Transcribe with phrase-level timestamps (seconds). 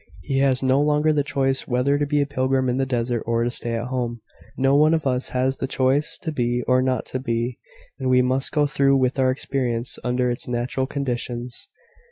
[0.23, 3.43] He has no longer the choice whether to be a pilgrim in the desert or
[3.43, 4.19] to stay at home.
[4.57, 7.59] No one of us has the choice to be or not to be;
[7.99, 11.67] and we must go through with our experience, under its natural conditions."